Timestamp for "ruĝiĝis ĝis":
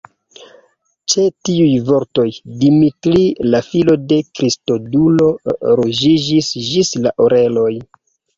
5.83-6.93